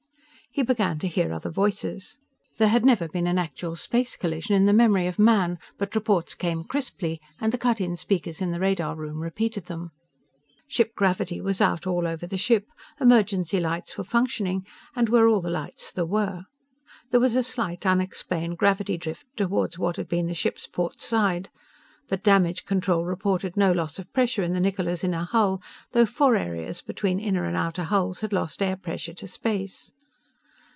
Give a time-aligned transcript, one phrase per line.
[0.53, 2.19] He began to hear other voices.
[2.57, 6.33] There had never been an actual space collision in the memory of man, but reports
[6.35, 9.91] came crisply, and the cut in speakers in the radar room repeated them.
[10.67, 12.65] Ship gravity was out all over the ship.
[12.99, 16.43] Emergency lights were functioning, and were all the lights there were.
[17.11, 21.49] There was a slight, unexplained gravity drift toward what had been the ship's port side.
[22.09, 25.61] But damage control reported no loss of pressure in the Niccola's inner hull,
[25.93, 29.93] though four areas between inner and outer hulls had lost air pressure to space.